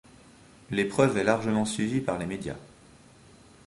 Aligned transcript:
L'épreuve 0.71 1.19
est 1.19 1.23
largement 1.23 1.63
suivie 1.63 2.01
par 2.01 2.17
les 2.17 2.25
médias. 2.25 2.57